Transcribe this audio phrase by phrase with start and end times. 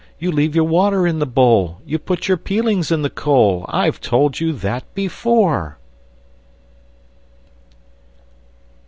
[0.17, 3.67] You leave your water in the bowl, You put your peelings in the coal!
[3.69, 5.77] I've told you that before!